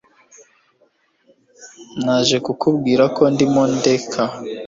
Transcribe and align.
naje 2.03 2.37
kukubwira 2.45 3.03
ko 3.15 3.23
ndimo 3.33 3.63
ndeka 3.75 4.23